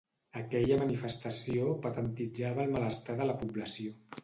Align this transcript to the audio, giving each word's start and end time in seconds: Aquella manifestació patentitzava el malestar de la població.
Aquella 0.39 0.77
manifestació 0.83 1.75
patentitzava 1.85 2.65
el 2.67 2.75
malestar 2.79 3.21
de 3.23 3.31
la 3.31 3.39
població. 3.45 3.97